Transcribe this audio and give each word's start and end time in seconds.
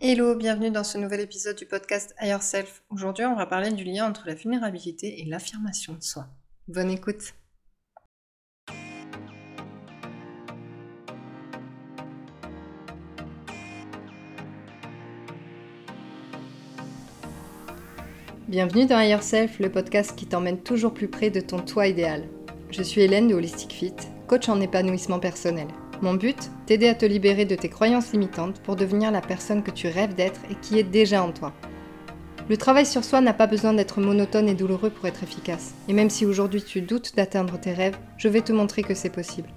Hello, 0.00 0.36
bienvenue 0.36 0.70
dans 0.70 0.84
ce 0.84 0.96
nouvel 0.96 1.18
épisode 1.18 1.56
du 1.56 1.66
podcast 1.66 2.14
Higher 2.20 2.40
Self. 2.40 2.84
Aujourd'hui, 2.88 3.24
on 3.24 3.34
va 3.34 3.46
parler 3.46 3.72
du 3.72 3.82
lien 3.82 4.08
entre 4.08 4.28
la 4.28 4.34
vulnérabilité 4.34 5.20
et 5.20 5.24
l'affirmation 5.24 5.94
de 5.94 6.02
soi. 6.04 6.28
Bonne 6.68 6.88
écoute. 6.88 7.34
Bienvenue 18.46 18.86
dans 18.86 19.00
Higher 19.00 19.20
Self, 19.20 19.58
le 19.58 19.72
podcast 19.72 20.14
qui 20.14 20.26
t'emmène 20.26 20.62
toujours 20.62 20.94
plus 20.94 21.08
près 21.08 21.30
de 21.30 21.40
ton 21.40 21.58
toi 21.58 21.88
idéal. 21.88 22.28
Je 22.70 22.84
suis 22.84 23.00
Hélène 23.00 23.26
de 23.26 23.34
Holistic 23.34 23.72
Fit, 23.72 23.96
coach 24.28 24.48
en 24.48 24.60
épanouissement 24.60 25.18
personnel. 25.18 25.66
Mon 26.00 26.14
but 26.14 26.50
T'aider 26.66 26.88
à 26.88 26.94
te 26.94 27.04
libérer 27.04 27.44
de 27.44 27.56
tes 27.56 27.68
croyances 27.68 28.12
limitantes 28.12 28.60
pour 28.60 28.76
devenir 28.76 29.10
la 29.10 29.20
personne 29.20 29.64
que 29.64 29.72
tu 29.72 29.88
rêves 29.88 30.14
d'être 30.14 30.40
et 30.48 30.54
qui 30.54 30.78
est 30.78 30.84
déjà 30.84 31.24
en 31.24 31.32
toi. 31.32 31.52
Le 32.48 32.56
travail 32.56 32.86
sur 32.86 33.04
soi 33.04 33.20
n'a 33.20 33.34
pas 33.34 33.48
besoin 33.48 33.72
d'être 33.72 34.00
monotone 34.00 34.48
et 34.48 34.54
douloureux 34.54 34.90
pour 34.90 35.06
être 35.06 35.24
efficace. 35.24 35.74
Et 35.88 35.92
même 35.92 36.08
si 36.08 36.24
aujourd'hui 36.24 36.62
tu 36.62 36.82
doutes 36.82 37.16
d'atteindre 37.16 37.58
tes 37.58 37.72
rêves, 37.72 37.98
je 38.16 38.28
vais 38.28 38.42
te 38.42 38.52
montrer 38.52 38.82
que 38.82 38.94
c'est 38.94 39.10
possible. 39.10 39.48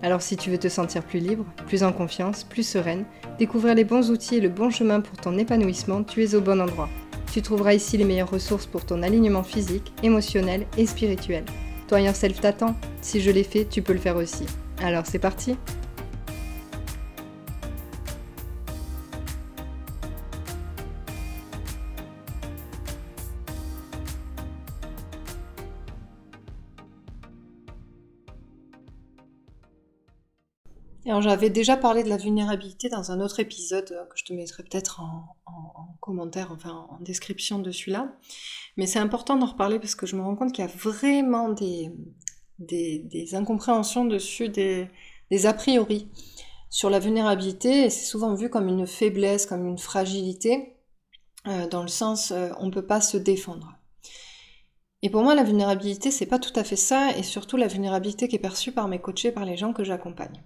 Alors 0.00 0.22
si 0.22 0.36
tu 0.36 0.48
veux 0.48 0.58
te 0.58 0.68
sentir 0.68 1.02
plus 1.02 1.18
libre, 1.18 1.44
plus 1.66 1.82
en 1.82 1.92
confiance, 1.92 2.44
plus 2.44 2.66
sereine, 2.66 3.04
découvrir 3.38 3.74
les 3.74 3.84
bons 3.84 4.12
outils 4.12 4.36
et 4.36 4.40
le 4.40 4.48
bon 4.48 4.70
chemin 4.70 5.00
pour 5.00 5.16
ton 5.16 5.36
épanouissement, 5.36 6.04
tu 6.04 6.22
es 6.22 6.36
au 6.36 6.40
bon 6.40 6.60
endroit. 6.60 6.88
Tu 7.32 7.42
trouveras 7.42 7.74
ici 7.74 7.96
les 7.96 8.04
meilleures 8.04 8.30
ressources 8.30 8.66
pour 8.66 8.86
ton 8.86 9.02
alignement 9.02 9.42
physique, 9.42 9.92
émotionnel 10.04 10.66
et 10.78 10.86
spirituel. 10.86 11.44
Toi, 11.88 12.12
self 12.14 12.40
t'attend. 12.40 12.76
Si 13.00 13.20
je 13.20 13.30
l'ai 13.32 13.42
fait, 13.42 13.64
tu 13.64 13.82
peux 13.82 13.92
le 13.92 13.98
faire 13.98 14.16
aussi. 14.16 14.44
Alors 14.80 15.06
c'est 15.06 15.18
parti 15.18 15.56
Alors 31.08 31.22
j'avais 31.22 31.48
déjà 31.48 31.78
parlé 31.78 32.02
de 32.04 32.10
la 32.10 32.18
vulnérabilité 32.18 32.90
dans 32.90 33.10
un 33.10 33.20
autre 33.20 33.40
épisode 33.40 33.90
euh, 33.92 34.04
que 34.04 34.18
je 34.18 34.24
te 34.24 34.34
mettrai 34.34 34.62
peut-être 34.62 35.00
en, 35.00 35.36
commentaire, 36.00 36.52
enfin 36.52 36.86
en 36.90 36.98
description 37.00 37.58
de 37.58 37.70
celui-là. 37.70 38.12
Mais 38.76 38.86
c'est 38.86 38.98
important 38.98 39.36
d'en 39.36 39.46
reparler 39.46 39.78
parce 39.78 39.94
que 39.94 40.06
je 40.06 40.16
me 40.16 40.22
rends 40.22 40.36
compte 40.36 40.52
qu'il 40.52 40.64
y 40.64 40.68
a 40.68 40.70
vraiment 40.70 41.48
des, 41.48 41.90
des, 42.58 43.34
incompréhensions 43.34 44.04
dessus, 44.04 44.48
des, 44.48 44.88
a 45.44 45.52
priori 45.52 46.08
sur 46.70 46.90
la 46.90 46.98
vulnérabilité, 46.98 47.84
et 47.84 47.90
c'est 47.90 48.04
souvent 48.04 48.34
vu 48.34 48.50
comme 48.50 48.68
une 48.68 48.86
faiblesse, 48.86 49.46
comme 49.46 49.66
une 49.66 49.78
fragilité, 49.78 50.76
euh, 51.46 51.66
dans 51.68 51.82
le 51.82 51.88
sens 51.88 52.30
euh, 52.30 52.50
on 52.58 52.66
ne 52.66 52.72
peut 52.72 52.86
pas 52.86 53.00
se 53.00 53.16
défendre. 53.16 53.74
Et 55.02 55.10
pour 55.10 55.22
moi, 55.22 55.34
la 55.34 55.44
vulnérabilité, 55.44 56.10
c'est 56.10 56.26
pas 56.26 56.40
tout 56.40 56.52
à 56.56 56.64
fait 56.64 56.76
ça, 56.76 57.16
et 57.16 57.22
surtout 57.22 57.56
la 57.56 57.68
vulnérabilité 57.68 58.28
qui 58.28 58.36
est 58.36 58.40
perçue 58.40 58.72
par 58.72 58.88
mes 58.88 58.98
coachés, 58.98 59.32
par 59.32 59.44
les 59.44 59.56
gens 59.56 59.72
que 59.72 59.84
j'accompagne. 59.84 60.42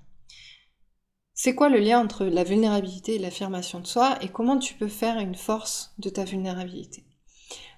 C'est 1.34 1.54
quoi 1.54 1.70
le 1.70 1.78
lien 1.78 1.98
entre 1.98 2.26
la 2.26 2.44
vulnérabilité 2.44 3.14
et 3.14 3.18
l'affirmation 3.18 3.80
de 3.80 3.86
soi, 3.86 4.18
et 4.20 4.28
comment 4.28 4.58
tu 4.58 4.74
peux 4.74 4.88
faire 4.88 5.18
une 5.18 5.34
force 5.34 5.94
de 5.98 6.10
ta 6.10 6.24
vulnérabilité? 6.24 7.04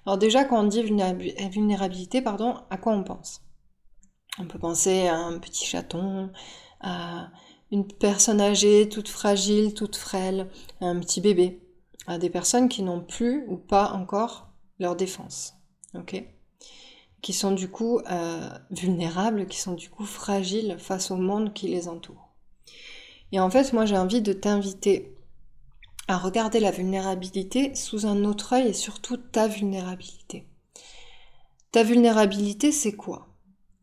Alors 0.05 0.17
déjà, 0.17 0.43
quand 0.43 0.59
on 0.59 0.67
dit 0.67 0.83
vulnérabilité, 0.83 2.21
pardon, 2.21 2.57
à 2.69 2.77
quoi 2.77 2.93
on 2.93 3.03
pense? 3.03 3.44
On 4.39 4.45
peut 4.45 4.59
penser 4.59 5.07
à 5.07 5.17
un 5.17 5.39
petit 5.39 5.65
chaton, 5.65 6.31
à 6.81 7.29
une 7.71 7.87
personne 7.87 8.41
âgée, 8.41 8.89
toute 8.89 9.09
fragile, 9.09 9.73
toute 9.73 9.95
frêle, 9.95 10.49
à 10.81 10.85
un 10.85 10.99
petit 10.99 11.21
bébé, 11.21 11.61
à 12.07 12.17
des 12.17 12.29
personnes 12.29 12.69
qui 12.69 12.83
n'ont 12.83 13.01
plus 13.01 13.45
ou 13.47 13.57
pas 13.57 13.91
encore 13.91 14.49
leur 14.79 14.95
défense, 14.95 15.55
ok? 15.93 16.23
Qui 17.21 17.33
sont 17.33 17.51
du 17.51 17.69
coup 17.69 17.99
euh, 18.11 18.49
vulnérables, 18.69 19.47
qui 19.47 19.59
sont 19.59 19.73
du 19.73 19.89
coup 19.89 20.05
fragiles 20.05 20.75
face 20.77 21.09
au 21.11 21.15
monde 21.15 21.53
qui 21.53 21.67
les 21.67 21.87
entoure. 21.87 22.35
Et 23.31 23.39
en 23.39 23.49
fait, 23.49 23.73
moi 23.73 23.85
j'ai 23.85 23.97
envie 23.97 24.21
de 24.21 24.33
t'inviter 24.33 25.15
à 26.07 26.17
regarder 26.17 26.59
la 26.59 26.69
vulnérabilité 26.69 27.73
sous 27.73 28.05
un 28.05 28.25
autre 28.25 28.53
œil 28.53 28.67
et 28.67 28.73
surtout 28.73 29.17
ta 29.17 29.47
vulnérabilité. 29.47 30.47
Ta 31.71 31.83
vulnérabilité, 31.83 32.71
c'est 32.71 32.95
quoi? 32.95 33.34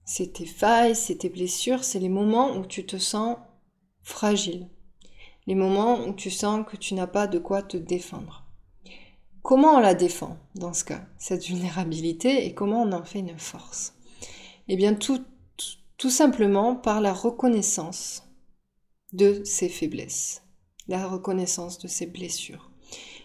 C'est 0.04 0.34
tes 0.34 0.46
failles, 0.46 0.96
c'est 0.96 1.16
tes 1.16 1.28
blessures, 1.28 1.84
c'est 1.84 1.98
les 1.98 2.08
moments 2.08 2.56
où 2.56 2.66
tu 2.66 2.84
te 2.86 2.96
sens 2.98 3.36
fragile. 4.02 4.68
Les 5.46 5.54
moments 5.54 6.06
où 6.06 6.12
tu 6.12 6.30
sens 6.30 6.64
que 6.66 6.76
tu 6.76 6.94
n'as 6.94 7.06
pas 7.06 7.26
de 7.26 7.38
quoi 7.38 7.62
te 7.62 7.76
défendre. 7.76 8.44
Comment 9.42 9.76
on 9.76 9.80
la 9.80 9.94
défend 9.94 10.38
dans 10.54 10.72
ce 10.72 10.84
cas, 10.84 11.04
cette 11.18 11.44
vulnérabilité, 11.44 12.46
et 12.46 12.54
comment 12.54 12.82
on 12.82 12.92
en 12.92 13.04
fait 13.04 13.18
une 13.18 13.38
force? 13.38 13.94
Eh 14.68 14.76
bien, 14.76 14.94
tout, 14.94 15.24
tout 15.96 16.10
simplement 16.10 16.76
par 16.76 17.00
la 17.00 17.12
reconnaissance 17.12 18.22
de 19.12 19.42
ses 19.44 19.68
faiblesses, 19.68 20.42
la 20.86 21.08
reconnaissance 21.08 21.78
de 21.78 21.88
ses 21.88 22.06
blessures. 22.06 22.70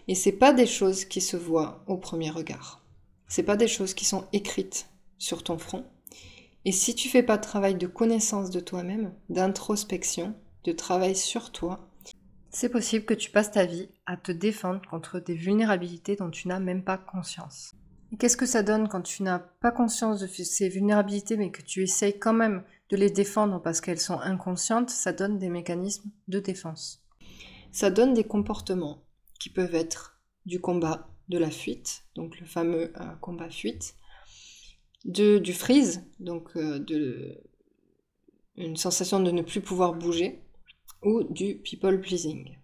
Et 0.08 0.14
c'est 0.14 0.32
pas 0.32 0.52
des 0.52 0.66
choses 0.66 1.04
qui 1.04 1.20
se 1.20 1.36
voient 1.36 1.84
au 1.86 1.96
premier 1.96 2.30
regard. 2.30 2.84
C'est 3.28 3.42
pas 3.42 3.56
des 3.56 3.68
choses 3.68 3.94
qui 3.94 4.04
sont 4.04 4.24
écrites 4.32 4.88
sur 5.18 5.44
ton 5.44 5.58
front. 5.58 5.84
Et 6.68 6.72
si 6.72 6.94
tu 6.94 7.08
fais 7.08 7.22
pas 7.22 7.38
de 7.38 7.42
travail 7.42 7.76
de 7.76 7.86
connaissance 7.86 8.50
de 8.50 8.60
toi-même, 8.60 9.14
d'introspection, 9.30 10.34
de 10.64 10.72
travail 10.72 11.16
sur 11.16 11.50
toi, 11.50 11.88
c'est 12.50 12.68
possible 12.68 13.06
que 13.06 13.14
tu 13.14 13.30
passes 13.30 13.52
ta 13.52 13.64
vie 13.64 13.88
à 14.04 14.18
te 14.18 14.32
défendre 14.32 14.82
contre 14.90 15.18
des 15.18 15.32
vulnérabilités 15.32 16.16
dont 16.16 16.28
tu 16.28 16.46
n'as 16.46 16.60
même 16.60 16.84
pas 16.84 16.98
conscience. 16.98 17.74
Qu'est-ce 18.18 18.36
que 18.36 18.44
ça 18.44 18.62
donne 18.62 18.86
quand 18.86 19.00
tu 19.00 19.22
n'as 19.22 19.38
pas 19.38 19.70
conscience 19.70 20.20
de 20.20 20.26
ces 20.26 20.68
vulnérabilités 20.68 21.38
mais 21.38 21.50
que 21.50 21.62
tu 21.62 21.82
essayes 21.82 22.18
quand 22.18 22.34
même 22.34 22.62
de 22.90 22.98
les 22.98 23.08
défendre 23.08 23.62
parce 23.62 23.80
qu'elles 23.80 23.98
sont 23.98 24.20
inconscientes 24.20 24.90
Ça 24.90 25.14
donne 25.14 25.38
des 25.38 25.48
mécanismes 25.48 26.10
de 26.28 26.38
défense. 26.38 27.02
Ça 27.72 27.88
donne 27.88 28.12
des 28.12 28.24
comportements 28.24 29.04
qui 29.40 29.48
peuvent 29.48 29.74
être 29.74 30.20
du 30.44 30.60
combat, 30.60 31.08
de 31.30 31.38
la 31.38 31.50
fuite, 31.50 32.02
donc 32.14 32.38
le 32.38 32.44
fameux 32.44 32.92
euh, 33.00 33.14
combat-fuite, 35.04 35.38
du 35.38 35.52
freeze, 35.52 36.04
donc 36.20 36.56
euh, 36.56 36.78
de 36.78 37.40
une 38.56 38.76
sensation 38.76 39.20
de 39.20 39.30
ne 39.30 39.42
plus 39.42 39.60
pouvoir 39.60 39.94
bouger, 39.94 40.42
ou 41.02 41.22
du 41.22 41.58
people 41.58 42.00
pleasing. 42.00 42.58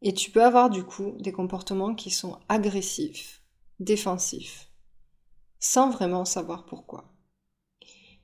Et 0.00 0.14
tu 0.14 0.30
peux 0.30 0.42
avoir 0.42 0.70
du 0.70 0.82
coup 0.82 1.14
des 1.20 1.32
comportements 1.32 1.94
qui 1.94 2.10
sont 2.10 2.40
agressifs, 2.48 3.42
défensifs, 3.80 4.70
sans 5.58 5.90
vraiment 5.90 6.24
savoir 6.24 6.64
pourquoi. 6.64 7.14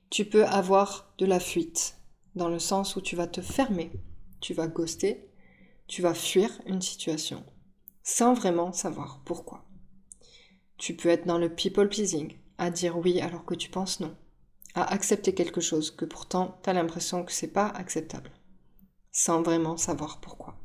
Tu 0.09 0.25
peux 0.25 0.45
avoir 0.45 1.13
de 1.19 1.25
la 1.25 1.39
fuite, 1.39 1.97
dans 2.35 2.49
le 2.49 2.59
sens 2.59 2.95
où 2.95 3.01
tu 3.01 3.15
vas 3.15 3.27
te 3.27 3.41
fermer, 3.41 3.91
tu 4.41 4.53
vas 4.53 4.67
ghoster, 4.67 5.29
tu 5.87 6.01
vas 6.01 6.13
fuir 6.13 6.49
une 6.65 6.81
situation, 6.81 7.45
sans 8.03 8.33
vraiment 8.33 8.71
savoir 8.71 9.21
pourquoi. 9.23 9.65
Tu 10.77 10.95
peux 10.95 11.09
être 11.09 11.27
dans 11.27 11.37
le 11.37 11.53
people 11.53 11.89
pleasing, 11.89 12.33
à 12.59 12.69
dire 12.69 12.97
oui 12.97 13.19
alors 13.21 13.45
que 13.45 13.55
tu 13.55 13.69
penses 13.69 13.99
non, 13.99 14.15
à 14.75 14.83
accepter 14.93 15.33
quelque 15.33 15.61
chose 15.61 15.91
que 15.91 16.05
pourtant 16.05 16.59
tu 16.63 16.69
as 16.69 16.73
l'impression 16.73 17.23
que 17.23 17.31
c'est 17.31 17.47
pas 17.47 17.67
acceptable, 17.67 18.31
sans 19.11 19.41
vraiment 19.41 19.77
savoir 19.77 20.19
pourquoi. 20.19 20.57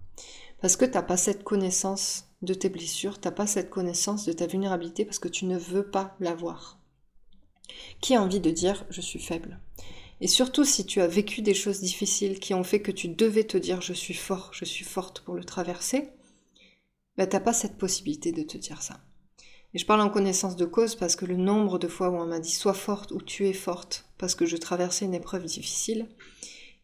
Parce 0.60 0.76
que 0.76 0.84
t'as 0.84 1.02
pas 1.02 1.16
cette 1.16 1.44
connaissance 1.44 2.26
de 2.42 2.54
tes 2.54 2.68
blessures, 2.68 3.20
t'as 3.20 3.30
pas 3.30 3.46
cette 3.46 3.70
connaissance 3.70 4.24
de 4.24 4.32
ta 4.32 4.46
vulnérabilité 4.46 5.04
parce 5.04 5.18
que 5.18 5.28
tu 5.28 5.46
ne 5.46 5.58
veux 5.58 5.90
pas 5.90 6.16
l'avoir. 6.20 6.78
Qui 8.00 8.14
a 8.14 8.22
envie 8.22 8.40
de 8.40 8.50
dire 8.50 8.84
je 8.90 9.00
suis 9.00 9.18
faible? 9.18 9.60
Et 10.20 10.28
surtout 10.28 10.64
si 10.64 10.86
tu 10.86 11.00
as 11.00 11.06
vécu 11.06 11.42
des 11.42 11.54
choses 11.54 11.80
difficiles 11.80 12.38
qui 12.38 12.54
ont 12.54 12.64
fait 12.64 12.80
que 12.80 12.92
tu 12.92 13.08
devais 13.08 13.44
te 13.44 13.58
dire 13.58 13.80
je 13.80 13.92
suis 13.92 14.14
fort, 14.14 14.50
je 14.52 14.64
suis 14.64 14.84
forte 14.84 15.20
pour 15.20 15.34
le 15.34 15.44
traverser, 15.44 16.10
bah 17.16 17.26
t'as 17.26 17.40
pas 17.40 17.52
cette 17.52 17.78
possibilité 17.78 18.32
de 18.32 18.42
te 18.42 18.56
dire 18.56 18.82
ça. 18.82 19.03
Et 19.74 19.78
je 19.78 19.86
parle 19.86 20.00
en 20.00 20.08
connaissance 20.08 20.54
de 20.54 20.64
cause 20.64 20.94
parce 20.94 21.16
que 21.16 21.26
le 21.26 21.36
nombre 21.36 21.78
de 21.78 21.88
fois 21.88 22.08
où 22.08 22.16
on 22.16 22.26
m'a 22.26 22.38
dit 22.38 22.52
sois 22.52 22.74
forte 22.74 23.10
ou 23.10 23.20
tu 23.20 23.48
es 23.48 23.52
forte 23.52 24.06
parce 24.18 24.36
que 24.36 24.46
je 24.46 24.56
traversais 24.56 25.04
une 25.04 25.14
épreuve 25.14 25.44
difficile. 25.44 26.08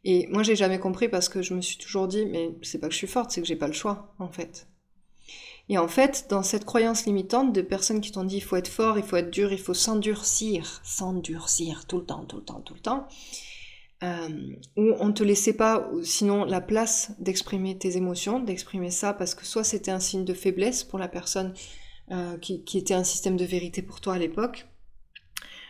Et 0.03 0.27
moi 0.29 0.43
j'ai 0.43 0.57
jamais 0.57 0.81
compris 0.81 1.09
parce 1.09 1.29
que 1.29 1.41
je 1.41 1.55
me 1.55 1.61
suis 1.61 1.79
toujours 1.79 2.09
dit 2.09 2.27
mais 2.27 2.51
c'est 2.63 2.79
pas 2.79 2.89
que 2.89 2.93
je 2.93 2.99
suis 2.99 3.07
forte, 3.07 3.31
c'est 3.31 3.41
que 3.41 3.47
j'ai 3.47 3.57
pas 3.57 3.69
le 3.69 3.73
choix 3.73 4.15
en 4.19 4.29
fait. 4.29 4.67
Et 5.69 5.79
en 5.79 5.87
fait, 5.87 6.27
dans 6.31 6.43
cette 6.43 6.65
croyance 6.65 7.07
limitante 7.07 7.53
de 7.53 7.63
personnes 7.63 8.01
qui 8.01 8.11
t'ont 8.11 8.25
dit 8.25 8.39
il 8.39 8.43
faut 8.43 8.57
être 8.57 8.67
fort, 8.67 8.99
il 8.99 9.05
faut 9.05 9.17
être 9.17 9.31
dur, 9.31 9.53
il 9.53 9.61
faut 9.61 9.75
s'endurcir, 9.75 10.81
s'endurcir 10.83 11.87
tout 11.87 11.99
le 11.99 12.07
temps, 12.07 12.25
tout 12.25 12.39
le 12.39 12.45
temps, 12.45 12.61
tout 12.61 12.75
le 12.75 12.81
temps, 12.81 13.07
euh, 14.03 14.29
où 14.77 14.95
on 14.99 15.13
te 15.13 15.23
laissait 15.23 15.53
pas 15.53 15.89
sinon 16.03 16.45
la 16.45 16.61
place 16.61 17.13
d'exprimer 17.21 17.79
tes 17.79 17.97
émotions, 17.97 18.41
d'exprimer 18.41 18.91
ça 18.91 19.13
parce 19.13 19.37
que 19.37 19.47
soit 19.47 19.63
c'était 19.63 19.93
un 19.93 20.01
signe 20.01 20.25
de 20.25 20.35
faiblesse 20.35 20.83
pour 20.83 20.99
la 20.99 21.07
personne 21.07 21.55
euh, 22.11 22.37
qui, 22.39 22.63
était 22.77 22.95
un 22.95 23.05
système 23.05 23.37
de 23.37 23.45
vérité 23.45 23.83
pour 23.83 24.01
toi 24.01 24.15
à 24.15 24.19
l'époque, 24.19 24.67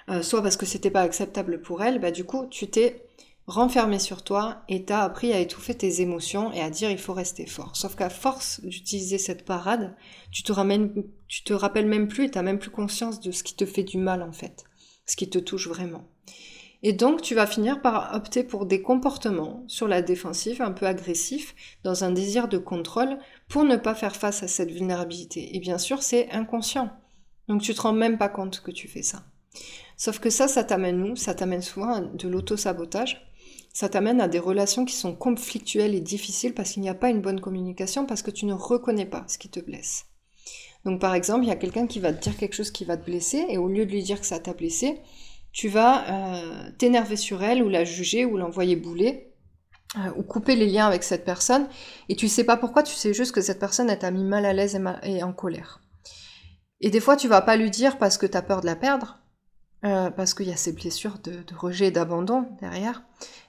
euh, 0.08 0.22
soit 0.22 0.42
parce 0.42 0.56
que 0.56 0.66
c'était 0.66 0.90
pas 0.90 1.02
acceptable 1.02 1.60
pour 1.60 1.82
elle, 1.82 2.00
bah 2.00 2.10
du 2.10 2.24
coup 2.24 2.46
tu 2.50 2.68
t'es 2.68 3.04
renfermé 3.46 3.98
sur 3.98 4.22
toi 4.22 4.62
et 4.68 4.84
t'as 4.84 5.02
appris 5.02 5.32
à 5.32 5.40
étouffer 5.40 5.74
tes 5.74 6.00
émotions 6.00 6.52
et 6.52 6.60
à 6.60 6.70
dire 6.70 6.90
il 6.90 6.98
faut 6.98 7.12
rester 7.12 7.46
fort. 7.46 7.76
Sauf 7.76 7.96
qu'à 7.96 8.08
force 8.08 8.60
d'utiliser 8.62 9.18
cette 9.18 9.44
parade, 9.44 9.96
tu 10.30 10.42
te, 10.42 10.52
ramènes, 10.52 11.04
tu 11.28 11.42
te 11.42 11.52
rappelles 11.52 11.86
même 11.86 12.08
plus 12.08 12.24
et 12.24 12.30
t'as 12.30 12.42
même 12.42 12.58
plus 12.58 12.70
conscience 12.70 13.20
de 13.20 13.32
ce 13.32 13.42
qui 13.42 13.54
te 13.54 13.66
fait 13.66 13.82
du 13.82 13.98
mal 13.98 14.22
en 14.22 14.32
fait, 14.32 14.64
ce 15.06 15.16
qui 15.16 15.28
te 15.28 15.38
touche 15.38 15.68
vraiment. 15.68 16.04
Et 16.82 16.92
donc 16.92 17.20
tu 17.20 17.34
vas 17.34 17.46
finir 17.46 17.82
par 17.82 18.14
opter 18.14 18.44
pour 18.44 18.66
des 18.66 18.80
comportements 18.80 19.64
sur 19.66 19.88
la 19.88 20.00
défensive, 20.00 20.62
un 20.62 20.72
peu 20.72 20.86
agressifs, 20.86 21.54
dans 21.84 22.04
un 22.04 22.10
désir 22.10 22.48
de 22.48 22.56
contrôle 22.56 23.18
pour 23.50 23.64
ne 23.64 23.76
pas 23.76 23.94
faire 23.94 24.16
face 24.16 24.42
à 24.42 24.48
cette 24.48 24.70
vulnérabilité. 24.70 25.56
Et 25.56 25.60
bien 25.60 25.76
sûr, 25.76 26.02
c'est 26.02 26.30
inconscient. 26.30 26.88
Donc 27.48 27.60
tu 27.60 27.74
te 27.74 27.80
rends 27.82 27.92
même 27.92 28.16
pas 28.16 28.28
compte 28.28 28.60
que 28.60 28.70
tu 28.70 28.88
fais 28.88 29.02
ça. 29.02 29.24
Sauf 29.96 30.20
que 30.20 30.30
ça, 30.30 30.48
ça 30.48 30.62
t'amène 30.64 31.02
où? 31.02 31.16
Ça 31.16 31.34
t'amène 31.34 31.60
souvent 31.60 31.94
à 31.94 32.00
de 32.00 32.28
l'auto-sabotage. 32.28 33.26
Ça 33.72 33.88
t'amène 33.88 34.20
à 34.20 34.28
des 34.28 34.38
relations 34.38 34.84
qui 34.84 34.94
sont 34.94 35.14
conflictuelles 35.14 35.96
et 35.96 36.00
difficiles 36.00 36.54
parce 36.54 36.72
qu'il 36.72 36.82
n'y 36.82 36.88
a 36.88 36.94
pas 36.94 37.10
une 37.10 37.20
bonne 37.20 37.40
communication, 37.40 38.06
parce 38.06 38.22
que 38.22 38.30
tu 38.30 38.46
ne 38.46 38.52
reconnais 38.52 39.04
pas 39.04 39.24
ce 39.26 39.36
qui 39.36 39.48
te 39.48 39.60
blesse. 39.60 40.06
Donc 40.84 41.00
par 41.00 41.14
exemple, 41.14 41.44
il 41.44 41.48
y 41.48 41.52
a 41.52 41.56
quelqu'un 41.56 41.86
qui 41.86 42.00
va 42.00 42.12
te 42.12 42.22
dire 42.22 42.36
quelque 42.36 42.54
chose 42.54 42.70
qui 42.70 42.84
va 42.84 42.96
te 42.96 43.04
blesser, 43.04 43.44
et 43.48 43.58
au 43.58 43.68
lieu 43.68 43.84
de 43.84 43.90
lui 43.90 44.02
dire 44.02 44.20
que 44.20 44.26
ça 44.26 44.38
t'a 44.38 44.54
blessé, 44.54 45.00
tu 45.52 45.68
vas 45.68 46.08
euh, 46.08 46.70
t'énerver 46.78 47.16
sur 47.16 47.42
elle, 47.42 47.62
ou 47.62 47.68
la 47.68 47.84
juger, 47.84 48.24
ou 48.24 48.36
l'envoyer 48.36 48.76
bouler, 48.76 49.29
euh, 49.96 50.12
ou 50.16 50.22
couper 50.22 50.54
les 50.54 50.66
liens 50.66 50.86
avec 50.86 51.02
cette 51.02 51.24
personne, 51.24 51.66
et 52.08 52.14
tu 52.14 52.28
sais 52.28 52.44
pas 52.44 52.56
pourquoi, 52.56 52.84
tu 52.84 52.94
sais 52.94 53.12
juste 53.12 53.32
que 53.32 53.40
cette 53.40 53.58
personne 53.58 53.92
t'a 53.98 54.12
mis 54.12 54.22
mal 54.22 54.44
à 54.44 54.52
l'aise 54.52 54.80
et, 55.02 55.22
en 55.24 55.32
colère. 55.32 55.80
Et 56.80 56.90
des 56.90 57.00
fois, 57.00 57.16
tu 57.16 57.26
vas 57.26 57.40
pas 57.40 57.56
lui 57.56 57.72
dire 57.72 57.98
parce 57.98 58.16
que 58.16 58.26
tu 58.26 58.36
as 58.36 58.42
peur 58.42 58.60
de 58.60 58.66
la 58.66 58.76
perdre, 58.76 59.18
euh, 59.84 60.10
parce 60.10 60.32
qu'il 60.34 60.46
y 60.46 60.52
a 60.52 60.56
ces 60.56 60.72
blessures 60.72 61.18
de, 61.24 61.42
rejet 61.56 61.88
et 61.88 61.90
d'abandon 61.90 62.46
derrière. 62.60 63.02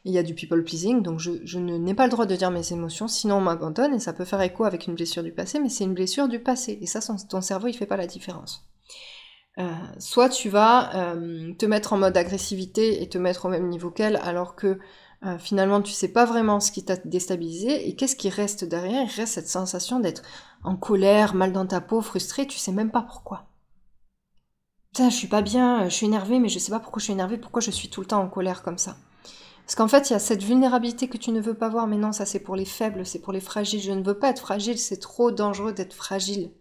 Il 0.03 0.13
y 0.13 0.17
a 0.17 0.23
du 0.23 0.33
people 0.33 0.63
pleasing, 0.63 1.03
donc 1.03 1.19
je, 1.19 1.33
je 1.43 1.59
n'ai 1.59 1.93
pas 1.93 2.05
le 2.05 2.11
droit 2.11 2.25
de 2.25 2.35
dire 2.35 2.49
mes 2.49 2.73
émotions, 2.73 3.07
sinon 3.07 3.35
on 3.35 3.41
m'abandonne, 3.41 3.93
et 3.93 3.99
ça 3.99 4.11
peut 4.11 4.25
faire 4.25 4.41
écho 4.41 4.63
avec 4.63 4.87
une 4.87 4.95
blessure 4.95 5.21
du 5.21 5.31
passé, 5.31 5.59
mais 5.59 5.69
c'est 5.69 5.83
une 5.83 5.93
blessure 5.93 6.27
du 6.27 6.39
passé, 6.39 6.79
et 6.81 6.87
ça, 6.87 7.01
ton 7.29 7.41
cerveau, 7.41 7.67
il 7.67 7.73
fait 7.73 7.85
pas 7.85 7.97
la 7.97 8.07
différence. 8.07 8.67
Euh, 9.59 9.69
soit 9.99 10.29
tu 10.29 10.49
vas 10.49 11.13
te 11.59 11.65
mettre 11.67 11.93
en 11.93 11.97
mode 11.97 12.17
agressivité 12.17 13.03
et 13.03 13.09
te 13.09 13.19
mettre 13.19 13.45
au 13.45 13.49
même 13.49 13.67
niveau 13.67 13.91
qu'elle, 13.91 14.15
alors 14.23 14.55
que 14.55 14.79
finalement 15.39 15.81
tu 15.81 15.91
sais 15.91 16.07
pas 16.07 16.25
vraiment 16.25 16.59
ce 16.59 16.71
qui 16.71 16.83
t'a 16.83 16.97
déstabilisé, 16.97 17.87
et 17.87 17.95
qu'est-ce 17.95 18.15
qui 18.15 18.29
reste 18.29 18.63
derrière? 18.63 19.03
Il 19.03 19.15
reste 19.15 19.33
cette 19.33 19.49
sensation 19.49 19.99
d'être 19.99 20.23
en 20.63 20.75
colère, 20.75 21.35
mal 21.35 21.53
dans 21.53 21.67
ta 21.67 21.81
peau, 21.81 22.01
frustré, 22.01 22.47
tu 22.47 22.57
sais 22.57 22.71
même 22.71 22.91
pas 22.91 23.03
pourquoi. 23.03 23.47
Putain, 24.93 25.09
je 25.09 25.15
suis 25.15 25.27
pas 25.27 25.41
bien, 25.41 25.87
je 25.87 25.95
suis 25.95 26.05
énervée, 26.05 26.39
mais 26.39 26.49
je 26.49 26.59
sais 26.59 26.71
pas 26.71 26.79
pourquoi 26.79 26.99
je 26.99 27.05
suis 27.05 27.13
énervée, 27.13 27.37
pourquoi 27.37 27.61
je 27.61 27.71
suis 27.71 27.89
tout 27.89 28.01
le 28.01 28.07
temps 28.07 28.21
en 28.21 28.27
colère 28.27 28.61
comme 28.61 28.77
ça. 28.77 28.97
Parce 29.65 29.75
qu'en 29.75 29.87
fait, 29.87 30.09
il 30.09 30.13
y 30.13 30.15
a 30.15 30.19
cette 30.19 30.43
vulnérabilité 30.43 31.07
que 31.07 31.17
tu 31.17 31.31
ne 31.31 31.39
veux 31.39 31.53
pas 31.53 31.69
voir, 31.69 31.87
mais 31.87 31.97
non, 31.97 32.11
ça 32.11 32.25
c'est 32.25 32.41
pour 32.41 32.57
les 32.57 32.65
faibles, 32.65 33.05
c'est 33.05 33.21
pour 33.21 33.31
les 33.31 33.39
fragiles. 33.39 33.79
Je 33.79 33.91
ne 33.91 34.03
veux 34.03 34.19
pas 34.19 34.29
être 34.29 34.41
fragile, 34.41 34.77
c'est 34.77 34.99
trop 34.99 35.31
dangereux 35.31 35.71
d'être 35.71 35.93
fragile 35.93 36.51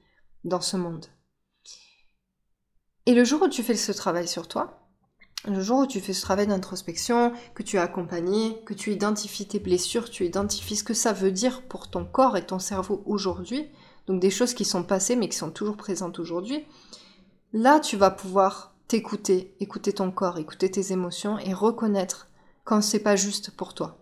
dans 0.45 0.61
ce 0.61 0.77
monde. 0.77 1.07
Et 3.07 3.15
le 3.15 3.25
jour 3.25 3.43
où 3.43 3.49
tu 3.49 3.65
fais 3.65 3.75
ce 3.75 3.91
travail 3.91 4.29
sur 4.29 4.47
toi, 4.47 4.80
le 5.47 5.61
jour 5.61 5.81
où 5.81 5.87
tu 5.87 6.01
fais 6.01 6.13
ce 6.13 6.23
travail 6.23 6.47
d'introspection, 6.47 7.33
que 7.55 7.63
tu 7.63 7.79
as 7.79 7.83
accompagné, 7.83 8.63
que 8.67 8.75
tu 8.75 8.93
identifies 8.93 9.49
tes 9.49 9.59
blessures, 9.59 10.11
tu 10.11 10.27
identifies 10.27 10.77
ce 10.77 10.85
que 10.85 10.95
ça 10.95 11.13
veut 11.13 11.33
dire 11.33 11.63
pour 11.63 11.89
ton 11.91 12.05
corps 12.05 12.37
et 12.37 12.47
ton 12.47 12.59
cerveau 12.59 13.03
aujourd'hui, 13.07 13.67
donc 14.07 14.21
des 14.21 14.31
choses 14.31 14.55
qui 14.55 14.65
sont 14.65 14.83
passées 14.83 15.17
mais 15.17 15.29
qui 15.29 15.37
sont 15.37 15.51
toujours 15.51 15.77
présentes 15.77 16.19
aujourd'hui, 16.19 16.65
Là, 17.53 17.81
tu 17.81 17.97
vas 17.97 18.13
pouvoir 18.13 18.77
t'écouter, 18.87 19.57
écouter 19.59 19.93
ton 19.93 20.13
corps, 20.13 20.39
écouter 20.39 20.71
tes 20.71 20.93
émotions 20.93 21.37
et 21.39 21.53
reconnaître 21.53 22.29
quand 22.63 22.81
c'est 22.81 23.01
pas 23.01 23.17
juste 23.17 23.51
pour 23.51 23.75
toi, 23.75 23.99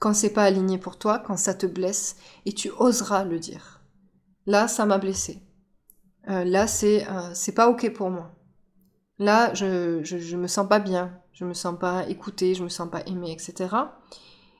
quand 0.00 0.12
c'est 0.12 0.32
pas 0.32 0.42
aligné 0.42 0.76
pour 0.76 0.98
toi, 0.98 1.20
quand 1.20 1.36
ça 1.36 1.54
te 1.54 1.66
blesse, 1.66 2.16
et 2.46 2.52
tu 2.52 2.70
oseras 2.78 3.24
le 3.24 3.38
dire. 3.38 3.80
Là, 4.46 4.66
ça 4.66 4.86
m'a 4.86 4.98
blessé. 4.98 5.40
Euh, 6.28 6.42
là, 6.44 6.66
c'est 6.66 7.08
euh, 7.08 7.30
c'est 7.32 7.54
pas 7.54 7.68
ok 7.68 7.92
pour 7.92 8.10
moi. 8.10 8.34
Là, 9.20 9.52
je, 9.52 10.02
je, 10.02 10.36
me 10.38 10.46
sens 10.46 10.66
pas 10.66 10.78
bien, 10.78 11.12
je 11.34 11.44
me 11.44 11.52
sens 11.52 11.78
pas 11.78 12.08
écoutée, 12.08 12.54
je 12.54 12.64
me 12.64 12.70
sens 12.70 12.88
pas 12.90 13.02
aimée, 13.06 13.30
etc. 13.30 13.76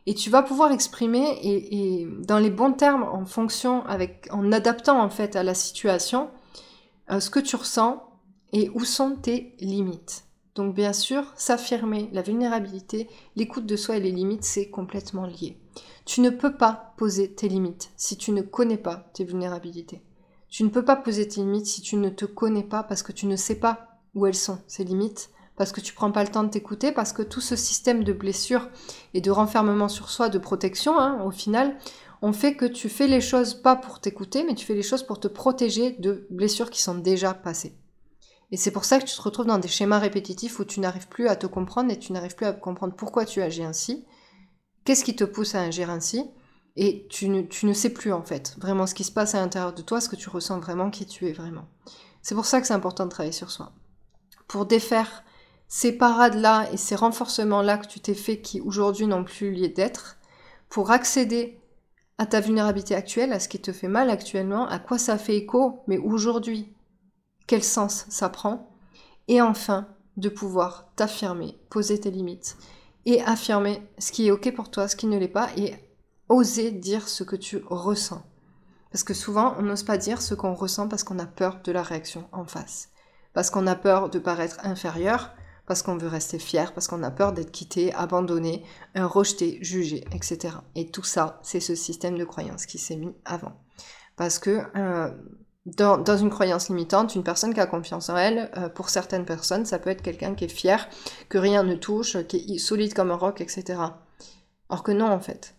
Et 0.04 0.12
tu 0.12 0.28
vas 0.28 0.42
pouvoir 0.42 0.68
l'exprimer 0.68 1.30
et, 1.42 2.02
et, 2.02 2.06
dans 2.26 2.38
les 2.38 2.50
bons 2.50 2.74
termes, 2.74 3.02
en 3.02 3.24
fonction, 3.24 3.86
avec, 3.86 4.28
en 4.30 4.52
adaptant 4.52 5.02
en 5.02 5.08
fait 5.08 5.34
à 5.34 5.42
la 5.42 5.54
situation, 5.54 6.28
euh, 7.10 7.20
ce 7.20 7.30
que 7.30 7.40
tu 7.40 7.56
ressens 7.56 8.06
et 8.52 8.70
où 8.74 8.84
sont 8.84 9.16
tes 9.16 9.54
limites. 9.60 10.24
Donc 10.54 10.74
bien 10.74 10.92
sûr, 10.92 11.24
s'affirmer, 11.36 12.10
la 12.12 12.20
vulnérabilité, 12.20 13.08
l'écoute 13.36 13.64
de 13.64 13.76
soi 13.76 13.96
et 13.96 14.00
les 14.00 14.12
limites, 14.12 14.44
c'est 14.44 14.68
complètement 14.68 15.24
lié. 15.24 15.56
Tu 16.04 16.20
ne 16.20 16.28
peux 16.28 16.54
pas 16.54 16.92
poser 16.98 17.32
tes 17.32 17.48
limites 17.48 17.92
si 17.96 18.18
tu 18.18 18.30
ne 18.32 18.42
connais 18.42 18.76
pas 18.76 19.08
tes 19.14 19.24
vulnérabilités. 19.24 20.02
Tu 20.50 20.64
ne 20.64 20.68
peux 20.68 20.84
pas 20.84 20.96
poser 20.96 21.26
tes 21.28 21.40
limites 21.40 21.66
si 21.66 21.80
tu 21.80 21.96
ne 21.96 22.10
te 22.10 22.26
connais 22.26 22.64
pas 22.64 22.82
parce 22.82 23.02
que 23.02 23.12
tu 23.12 23.24
ne 23.24 23.36
sais 23.36 23.54
pas 23.54 23.89
où 24.14 24.26
elles 24.26 24.34
sont, 24.34 24.58
ces 24.66 24.84
limites, 24.84 25.30
parce 25.56 25.72
que 25.72 25.80
tu 25.80 25.92
prends 25.92 26.12
pas 26.12 26.24
le 26.24 26.30
temps 26.30 26.44
de 26.44 26.50
t'écouter, 26.50 26.92
parce 26.92 27.12
que 27.12 27.22
tout 27.22 27.40
ce 27.40 27.56
système 27.56 28.04
de 28.04 28.12
blessures 28.12 28.68
et 29.14 29.20
de 29.20 29.30
renfermement 29.30 29.88
sur 29.88 30.08
soi, 30.10 30.28
de 30.28 30.38
protection, 30.38 30.98
hein, 30.98 31.22
au 31.24 31.30
final, 31.30 31.76
on 32.22 32.32
fait 32.32 32.54
que 32.54 32.66
tu 32.66 32.88
fais 32.88 33.06
les 33.06 33.20
choses 33.20 33.54
pas 33.54 33.76
pour 33.76 34.00
t'écouter, 34.00 34.44
mais 34.44 34.54
tu 34.54 34.66
fais 34.66 34.74
les 34.74 34.82
choses 34.82 35.02
pour 35.02 35.20
te 35.20 35.28
protéger 35.28 35.92
de 35.92 36.26
blessures 36.30 36.70
qui 36.70 36.82
sont 36.82 36.94
déjà 36.94 37.34
passées. 37.34 37.76
Et 38.52 38.56
c'est 38.56 38.72
pour 38.72 38.84
ça 38.84 38.98
que 38.98 39.04
tu 39.04 39.14
te 39.14 39.22
retrouves 39.22 39.46
dans 39.46 39.58
des 39.58 39.68
schémas 39.68 39.98
répétitifs 39.98 40.58
où 40.58 40.64
tu 40.64 40.80
n'arrives 40.80 41.08
plus 41.08 41.28
à 41.28 41.36
te 41.36 41.46
comprendre 41.46 41.90
et 41.92 41.98
tu 41.98 42.12
n'arrives 42.12 42.34
plus 42.34 42.46
à 42.46 42.52
comprendre 42.52 42.94
pourquoi 42.96 43.24
tu 43.24 43.40
agis 43.40 43.62
ainsi, 43.62 44.04
qu'est-ce 44.84 45.04
qui 45.04 45.14
te 45.14 45.24
pousse 45.24 45.54
à 45.54 45.62
agir 45.62 45.88
ainsi, 45.88 46.24
et 46.76 47.06
tu 47.08 47.28
ne, 47.28 47.72
sais 47.72 47.90
plus 47.90 48.12
en 48.12 48.22
fait 48.22 48.56
vraiment 48.58 48.86
ce 48.86 48.94
qui 48.94 49.04
se 49.04 49.12
passe 49.12 49.34
à 49.34 49.40
l'intérieur 49.40 49.72
de 49.72 49.82
toi, 49.82 50.00
ce 50.00 50.08
que 50.08 50.16
tu 50.16 50.28
ressens 50.28 50.58
vraiment, 50.60 50.90
qui 50.90 51.06
tu 51.06 51.28
es 51.28 51.32
vraiment. 51.32 51.68
C'est 52.22 52.34
pour 52.34 52.46
ça 52.46 52.60
que 52.60 52.66
c'est 52.66 52.74
important 52.74 53.04
de 53.04 53.10
travailler 53.10 53.32
sur 53.32 53.50
soi. 53.50 53.72
Pour 54.50 54.66
défaire 54.66 55.22
ces 55.68 55.92
parades-là 55.92 56.68
et 56.72 56.76
ces 56.76 56.96
renforcements-là 56.96 57.78
que 57.78 57.86
tu 57.86 58.00
t'es 58.00 58.14
fait 58.14 58.40
qui 58.40 58.60
aujourd'hui 58.60 59.06
n'ont 59.06 59.22
plus 59.22 59.52
lieu 59.52 59.68
d'être, 59.68 60.16
pour 60.68 60.90
accéder 60.90 61.60
à 62.18 62.26
ta 62.26 62.40
vulnérabilité 62.40 62.96
actuelle, 62.96 63.32
à 63.32 63.38
ce 63.38 63.46
qui 63.46 63.60
te 63.60 63.70
fait 63.70 63.86
mal 63.86 64.10
actuellement, 64.10 64.66
à 64.66 64.80
quoi 64.80 64.98
ça 64.98 65.18
fait 65.18 65.36
écho, 65.36 65.84
mais 65.86 65.98
aujourd'hui, 65.98 66.74
quel 67.46 67.62
sens 67.62 68.06
ça 68.08 68.28
prend, 68.28 68.68
et 69.28 69.40
enfin 69.40 69.86
de 70.16 70.28
pouvoir 70.28 70.90
t'affirmer, 70.96 71.56
poser 71.70 72.00
tes 72.00 72.10
limites, 72.10 72.56
et 73.06 73.22
affirmer 73.22 73.88
ce 74.00 74.10
qui 74.10 74.26
est 74.26 74.32
ok 74.32 74.52
pour 74.52 74.68
toi, 74.68 74.88
ce 74.88 74.96
qui 74.96 75.06
ne 75.06 75.16
l'est 75.16 75.28
pas, 75.28 75.50
et 75.56 75.76
oser 76.28 76.72
dire 76.72 77.08
ce 77.08 77.22
que 77.22 77.36
tu 77.36 77.62
ressens. 77.70 78.24
Parce 78.90 79.04
que 79.04 79.14
souvent, 79.14 79.54
on 79.60 79.62
n'ose 79.62 79.84
pas 79.84 79.96
dire 79.96 80.20
ce 80.20 80.34
qu'on 80.34 80.54
ressent 80.54 80.88
parce 80.88 81.04
qu'on 81.04 81.20
a 81.20 81.26
peur 81.26 81.60
de 81.62 81.70
la 81.70 81.84
réaction 81.84 82.28
en 82.32 82.44
face. 82.44 82.88
Parce 83.32 83.50
qu'on 83.50 83.66
a 83.66 83.76
peur 83.76 84.10
de 84.10 84.18
paraître 84.18 84.58
inférieur, 84.64 85.32
parce 85.66 85.82
qu'on 85.82 85.96
veut 85.96 86.08
rester 86.08 86.38
fier, 86.38 86.72
parce 86.72 86.88
qu'on 86.88 87.02
a 87.02 87.10
peur 87.10 87.32
d'être 87.32 87.52
quitté, 87.52 87.94
abandonné, 87.94 88.64
rejeté, 88.96 89.58
jugé, 89.62 90.04
etc. 90.12 90.56
Et 90.74 90.90
tout 90.90 91.04
ça, 91.04 91.38
c'est 91.42 91.60
ce 91.60 91.76
système 91.76 92.18
de 92.18 92.24
croyance 92.24 92.66
qui 92.66 92.78
s'est 92.78 92.96
mis 92.96 93.14
avant. 93.24 93.52
Parce 94.16 94.38
que 94.38 94.62
euh, 94.76 95.10
dans, 95.66 96.16
une 96.16 96.30
croyance 96.30 96.68
limitante, 96.68 97.14
une 97.14 97.22
personne 97.22 97.54
qui 97.54 97.60
a 97.60 97.66
confiance 97.66 98.08
en 98.08 98.16
elle, 98.16 98.50
euh, 98.56 98.68
pour 98.68 98.88
certaines 98.88 99.24
personnes, 99.24 99.64
ça 99.64 99.78
peut 99.78 99.90
être 99.90 100.02
quelqu'un 100.02 100.34
qui 100.34 100.44
est 100.44 100.48
fier, 100.48 100.88
que 101.28 101.38
rien 101.38 101.62
ne 101.62 101.74
touche, 101.74 102.16
qui 102.26 102.54
est 102.54 102.58
solide 102.58 102.94
comme 102.94 103.10
un 103.10 103.16
roc, 103.16 103.40
etc. 103.40 103.78
Or 104.68 104.82
que 104.82 104.92
non, 104.92 105.10
en 105.10 105.20
fait. 105.20 105.54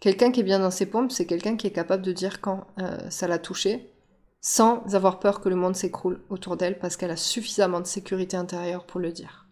Quelqu'un 0.00 0.30
qui 0.30 0.40
est 0.40 0.44
bien 0.44 0.58
dans 0.58 0.70
ses 0.70 0.86
pompes, 0.86 1.10
c'est 1.10 1.26
quelqu'un 1.26 1.56
qui 1.56 1.66
est 1.66 1.72
capable 1.72 2.02
de 2.02 2.12
dire 2.12 2.40
quand 2.40 2.66
euh, 2.80 3.10
ça 3.10 3.26
l'a 3.26 3.38
touché, 3.38 3.92
sans 4.40 4.94
avoir 4.94 5.18
peur 5.18 5.40
que 5.40 5.48
le 5.48 5.56
monde 5.56 5.76
s'écroule 5.76 6.22
autour 6.30 6.56
d'elle, 6.56 6.78
parce 6.78 6.96
qu'elle 6.96 7.10
a 7.10 7.16
suffisamment 7.16 7.80
de 7.80 7.86
sécurité 7.86 8.36
intérieure 8.36 8.84
pour 8.84 9.00
le 9.00 9.12
dire. 9.12 9.46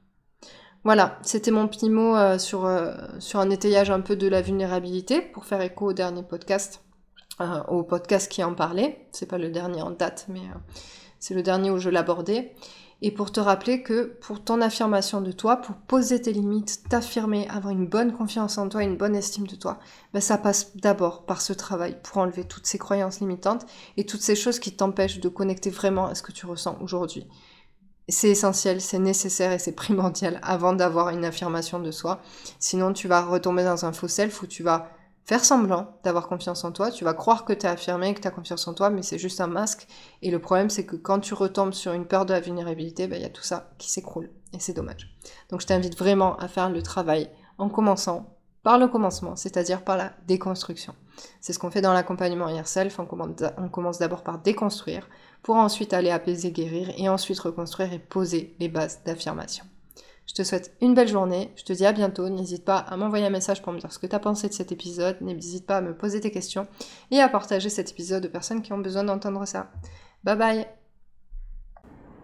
Voilà, 0.84 1.18
c'était 1.22 1.50
mon 1.50 1.66
petit 1.66 1.88
mot 1.88 2.14
euh, 2.14 2.38
sur, 2.38 2.70
sur 3.18 3.40
un 3.40 3.50
étayage 3.50 3.90
un 3.90 4.00
peu 4.00 4.16
de 4.16 4.28
la 4.28 4.42
vulnérabilité, 4.42 5.20
pour 5.20 5.46
faire 5.46 5.62
écho 5.62 5.86
au 5.86 5.92
dernier 5.92 6.22
podcast 6.22 6.84
euh, 7.40 7.64
au 7.66 7.82
podcast 7.82 8.30
qui 8.30 8.44
en 8.44 8.54
parlait. 8.54 9.08
C'est 9.10 9.26
pas 9.26 9.38
le 9.38 9.50
dernier 9.50 9.82
en 9.82 9.90
date, 9.90 10.26
mais 10.28 10.38
euh, 10.38 10.58
c'est 11.18 11.34
le 11.34 11.42
dernier 11.42 11.70
où 11.70 11.78
je 11.78 11.90
l'abordais. 11.90 12.54
Et 13.06 13.10
pour 13.10 13.30
te 13.30 13.38
rappeler 13.38 13.82
que 13.82 14.16
pour 14.22 14.42
ton 14.42 14.62
affirmation 14.62 15.20
de 15.20 15.30
toi, 15.30 15.58
pour 15.58 15.76
poser 15.76 16.22
tes 16.22 16.32
limites, 16.32 16.88
t'affirmer, 16.88 17.46
avoir 17.50 17.70
une 17.70 17.86
bonne 17.86 18.14
confiance 18.14 18.56
en 18.56 18.66
toi, 18.70 18.82
une 18.82 18.96
bonne 18.96 19.14
estime 19.14 19.46
de 19.46 19.56
toi, 19.56 19.78
ben 20.14 20.20
ça 20.20 20.38
passe 20.38 20.74
d'abord 20.78 21.26
par 21.26 21.42
ce 21.42 21.52
travail 21.52 21.98
pour 22.02 22.16
enlever 22.16 22.44
toutes 22.44 22.64
ces 22.64 22.78
croyances 22.78 23.20
limitantes 23.20 23.66
et 23.98 24.06
toutes 24.06 24.22
ces 24.22 24.34
choses 24.34 24.58
qui 24.58 24.74
t'empêchent 24.74 25.20
de 25.20 25.28
connecter 25.28 25.68
vraiment 25.68 26.06
à 26.06 26.14
ce 26.14 26.22
que 26.22 26.32
tu 26.32 26.46
ressens 26.46 26.78
aujourd'hui. 26.80 27.28
C'est 28.08 28.30
essentiel, 28.30 28.80
c'est 28.80 28.98
nécessaire 28.98 29.52
et 29.52 29.58
c'est 29.58 29.72
primordial 29.72 30.40
avant 30.42 30.72
d'avoir 30.72 31.10
une 31.10 31.26
affirmation 31.26 31.80
de 31.80 31.90
soi. 31.90 32.22
Sinon, 32.58 32.94
tu 32.94 33.06
vas 33.06 33.20
retomber 33.20 33.64
dans 33.64 33.84
un 33.84 33.92
faux 33.92 34.08
self 34.08 34.40
où 34.40 34.46
tu 34.46 34.62
vas 34.62 34.88
faire 35.24 35.44
semblant 35.44 35.98
d'avoir 36.04 36.28
confiance 36.28 36.64
en 36.64 36.72
toi, 36.72 36.90
tu 36.90 37.04
vas 37.04 37.14
croire 37.14 37.44
que 37.44 37.52
tu 37.52 37.66
affirmé, 37.66 38.14
que 38.14 38.20
tu 38.20 38.28
as 38.28 38.30
confiance 38.30 38.66
en 38.68 38.74
toi, 38.74 38.90
mais 38.90 39.02
c'est 39.02 39.18
juste 39.18 39.40
un 39.40 39.46
masque. 39.46 39.86
Et 40.22 40.30
le 40.30 40.38
problème, 40.38 40.70
c'est 40.70 40.84
que 40.84 40.96
quand 40.96 41.20
tu 41.20 41.34
retombes 41.34 41.72
sur 41.72 41.92
une 41.92 42.06
peur 42.06 42.26
de 42.26 42.32
la 42.32 42.40
vulnérabilité, 42.40 43.06
ben, 43.06 43.16
il 43.16 43.22
y 43.22 43.26
a 43.26 43.30
tout 43.30 43.42
ça 43.42 43.70
qui 43.78 43.90
s'écroule. 43.90 44.30
Et 44.52 44.60
c'est 44.60 44.74
dommage. 44.74 45.16
Donc 45.50 45.60
je 45.60 45.66
t'invite 45.66 45.98
vraiment 45.98 46.36
à 46.36 46.48
faire 46.48 46.70
le 46.70 46.82
travail 46.82 47.30
en 47.58 47.68
commençant 47.68 48.30
par 48.62 48.78
le 48.78 48.88
commencement, 48.88 49.36
c'est-à-dire 49.36 49.84
par 49.84 49.96
la 49.96 50.12
déconstruction. 50.26 50.94
C'est 51.40 51.52
ce 51.52 51.58
qu'on 51.58 51.70
fait 51.70 51.82
dans 51.82 51.92
l'accompagnement 51.92 52.48
Yourself, 52.48 52.98
on 52.98 53.68
commence 53.68 53.98
d'abord 53.98 54.22
par 54.22 54.38
déconstruire, 54.38 55.06
pour 55.42 55.56
ensuite 55.56 55.92
aller 55.92 56.10
apaiser, 56.10 56.50
guérir, 56.50 56.90
et 56.96 57.08
ensuite 57.08 57.38
reconstruire 57.40 57.92
et 57.92 57.98
poser 57.98 58.56
les 58.58 58.68
bases 58.68 59.00
d'affirmation. 59.04 59.64
Je 60.26 60.34
te 60.34 60.42
souhaite 60.42 60.74
une 60.80 60.94
belle 60.94 61.08
journée, 61.08 61.52
je 61.56 61.64
te 61.64 61.72
dis 61.72 61.84
à 61.84 61.92
bientôt, 61.92 62.28
n'hésite 62.28 62.64
pas 62.64 62.78
à 62.78 62.96
m'envoyer 62.96 63.26
un 63.26 63.30
message 63.30 63.62
pour 63.62 63.72
me 63.72 63.78
dire 63.78 63.92
ce 63.92 63.98
que 63.98 64.06
tu 64.06 64.16
as 64.16 64.20
pensé 64.20 64.48
de 64.48 64.54
cet 64.54 64.72
épisode, 64.72 65.20
n'hésite 65.20 65.66
pas 65.66 65.78
à 65.78 65.80
me 65.80 65.94
poser 65.94 66.20
tes 66.20 66.30
questions 66.30 66.66
et 67.10 67.20
à 67.20 67.28
partager 67.28 67.68
cet 67.68 67.90
épisode 67.90 68.26
aux 68.26 68.30
personnes 68.30 68.62
qui 68.62 68.72
ont 68.72 68.78
besoin 68.78 69.04
d'entendre 69.04 69.44
ça. 69.46 69.70
Bye 70.24 70.36
bye 70.36 70.83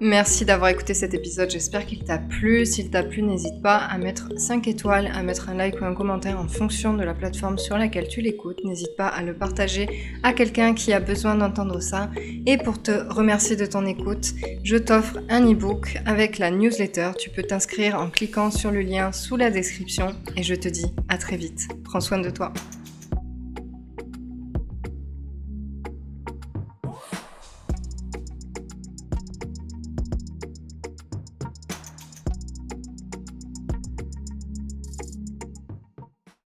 Merci 0.02 0.46
d'avoir 0.46 0.70
écouté 0.70 0.94
cet 0.94 1.12
épisode, 1.12 1.50
j'espère 1.50 1.84
qu'il 1.84 2.02
t'a 2.02 2.16
plu. 2.16 2.64
S'il 2.64 2.88
t'a 2.88 3.02
plu, 3.02 3.20
n'hésite 3.20 3.60
pas 3.60 3.76
à 3.76 3.98
mettre 3.98 4.30
5 4.34 4.66
étoiles, 4.66 5.10
à 5.14 5.22
mettre 5.22 5.50
un 5.50 5.54
like 5.54 5.78
ou 5.78 5.84
un 5.84 5.92
commentaire 5.92 6.40
en 6.40 6.48
fonction 6.48 6.94
de 6.94 7.02
la 7.04 7.12
plateforme 7.12 7.58
sur 7.58 7.76
laquelle 7.76 8.08
tu 8.08 8.22
l'écoutes. 8.22 8.64
N'hésite 8.64 8.96
pas 8.96 9.08
à 9.08 9.22
le 9.22 9.34
partager 9.34 9.90
à 10.22 10.32
quelqu'un 10.32 10.72
qui 10.72 10.94
a 10.94 11.00
besoin 11.00 11.34
d'entendre 11.34 11.80
ça. 11.80 12.08
Et 12.46 12.56
pour 12.56 12.80
te 12.80 12.92
remercier 13.12 13.56
de 13.56 13.66
ton 13.66 13.84
écoute, 13.84 14.32
je 14.64 14.78
t'offre 14.78 15.18
un 15.28 15.44
e-book 15.44 15.98
avec 16.06 16.38
la 16.38 16.50
newsletter. 16.50 17.10
Tu 17.18 17.28
peux 17.28 17.42
t'inscrire 17.42 18.00
en 18.00 18.08
cliquant 18.08 18.50
sur 18.50 18.70
le 18.70 18.80
lien 18.80 19.12
sous 19.12 19.36
la 19.36 19.50
description 19.50 20.14
et 20.34 20.42
je 20.42 20.54
te 20.54 20.68
dis 20.68 20.86
à 21.10 21.18
très 21.18 21.36
vite. 21.36 21.68
Prends 21.84 22.00
soin 22.00 22.20
de 22.20 22.30
toi. 22.30 22.54